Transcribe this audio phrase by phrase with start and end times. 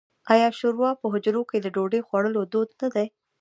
[0.33, 3.07] آیا شوروا په حجرو کې د ډوډۍ خوړلو دود نه دی؟